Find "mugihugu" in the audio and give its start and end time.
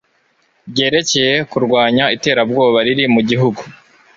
3.13-3.61